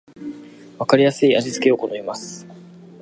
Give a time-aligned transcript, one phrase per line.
[0.79, 2.47] わかりやすい味付けを好みます